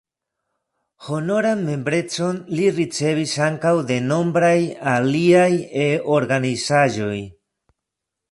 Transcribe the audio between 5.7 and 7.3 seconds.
E-organizaĵoj.